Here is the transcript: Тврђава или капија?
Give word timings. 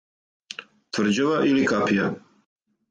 Тврђава 0.97 1.39
или 1.53 1.69
капија? 1.75 2.13